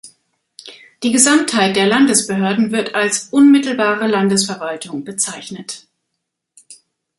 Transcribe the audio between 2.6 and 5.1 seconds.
wird als "unmittelbare Landesverwaltung"